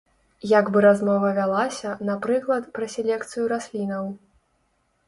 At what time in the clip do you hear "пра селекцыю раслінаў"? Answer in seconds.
2.79-4.15